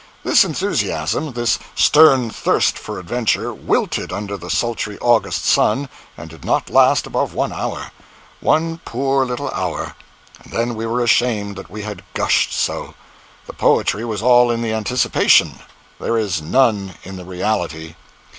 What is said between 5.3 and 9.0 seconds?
sun and did not last above one hour. One